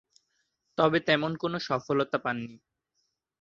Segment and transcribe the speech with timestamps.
[0.77, 2.55] তবে তেমন কোন সফলতা পাননি।